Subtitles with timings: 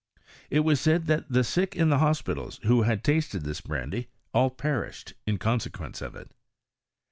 [0.49, 4.49] It was said that the sick in the hospitals who had tasted this brandy, all
[4.49, 6.31] perished in consequence of it.